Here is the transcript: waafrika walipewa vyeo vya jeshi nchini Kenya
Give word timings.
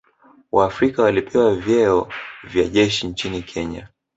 waafrika 0.51 1.03
walipewa 1.03 1.55
vyeo 1.55 2.09
vya 2.43 2.67
jeshi 2.69 3.07
nchini 3.07 3.41
Kenya 3.43 3.87